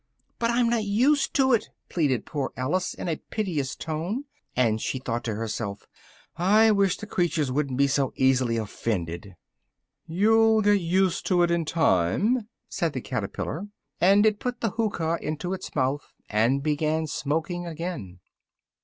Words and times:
"But 0.39 0.49
I'm 0.49 0.67
not 0.67 0.83
used 0.83 1.35
to 1.35 1.53
it!" 1.53 1.69
pleaded 1.87 2.25
poor 2.25 2.51
Alice 2.57 2.95
in 2.95 3.07
a 3.07 3.17
piteous 3.17 3.75
tone, 3.75 4.23
and 4.55 4.81
she 4.81 4.97
thought 4.97 5.23
to 5.25 5.35
herself 5.35 5.85
"I 6.35 6.71
wish 6.71 6.97
the 6.97 7.05
creatures 7.05 7.51
wouldn't 7.51 7.77
be 7.77 7.85
so 7.85 8.11
easily 8.15 8.57
offended!" 8.57 9.35
"You'll 10.07 10.61
get 10.63 10.81
used 10.81 11.27
to 11.27 11.43
it 11.43 11.51
in 11.51 11.65
time," 11.65 12.47
said 12.67 12.93
the 12.93 13.01
caterpillar, 13.01 13.67
and 13.99 14.25
it 14.25 14.39
put 14.39 14.59
the 14.61 14.71
hookah 14.71 15.19
into 15.21 15.53
its 15.53 15.75
mouth, 15.75 16.13
and 16.31 16.63
began 16.63 17.05
smoking 17.05 17.67
again. 17.67 18.21